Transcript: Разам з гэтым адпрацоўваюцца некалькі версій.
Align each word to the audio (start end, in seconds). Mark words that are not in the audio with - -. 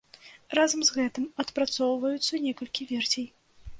Разам 0.59 0.79
з 0.87 0.95
гэтым 0.95 1.27
адпрацоўваюцца 1.43 2.43
некалькі 2.47 2.89
версій. 2.97 3.27